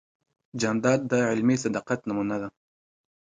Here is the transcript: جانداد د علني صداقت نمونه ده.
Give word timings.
جانداد 0.61 0.99
د 1.11 1.13
علني 1.29 1.55
صداقت 1.63 1.99
نمونه 2.09 2.35
ده. 2.41 2.49